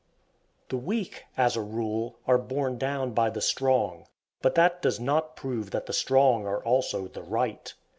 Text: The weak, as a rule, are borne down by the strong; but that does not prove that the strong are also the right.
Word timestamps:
The 0.69 0.77
weak, 0.77 1.25
as 1.37 1.55
a 1.55 1.61
rule, 1.61 2.17
are 2.25 2.39
borne 2.39 2.79
down 2.79 3.11
by 3.11 3.29
the 3.29 3.39
strong; 3.39 4.07
but 4.41 4.55
that 4.55 4.81
does 4.81 4.99
not 4.99 5.35
prove 5.35 5.69
that 5.69 5.85
the 5.85 5.93
strong 5.93 6.47
are 6.47 6.63
also 6.65 7.07
the 7.07 7.21
right. 7.21 7.71